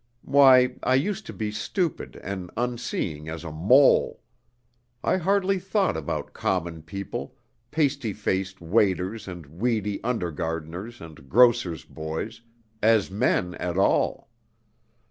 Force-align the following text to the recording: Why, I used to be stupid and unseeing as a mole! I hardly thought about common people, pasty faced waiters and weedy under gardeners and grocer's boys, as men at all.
Why, 0.25 0.77
I 0.81 0.95
used 0.95 1.27
to 1.27 1.31
be 1.33 1.51
stupid 1.51 2.15
and 2.23 2.49
unseeing 2.57 3.29
as 3.29 3.43
a 3.43 3.51
mole! 3.51 4.23
I 5.03 5.17
hardly 5.17 5.59
thought 5.59 5.95
about 5.95 6.33
common 6.33 6.81
people, 6.81 7.35
pasty 7.69 8.11
faced 8.11 8.61
waiters 8.61 9.27
and 9.27 9.45
weedy 9.45 10.03
under 10.03 10.31
gardeners 10.31 11.01
and 11.01 11.29
grocer's 11.29 11.85
boys, 11.85 12.41
as 12.81 13.11
men 13.11 13.53
at 13.53 13.77
all. 13.77 14.31